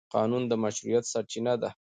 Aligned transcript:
قانون 0.15 0.43
د 0.47 0.53
مشروعیت 0.63 1.05
سرچینه 1.13 1.53
ده. 1.61 1.69